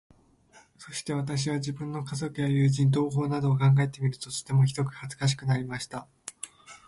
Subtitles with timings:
[0.79, 6.07] そして私は、自分の家族や友人、同胞などを考えてみると、とてもひどく恥かしくなりました。